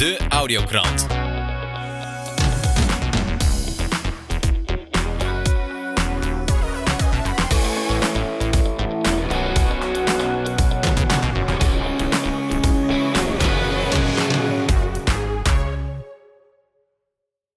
[0.00, 1.29] De Audiokrant.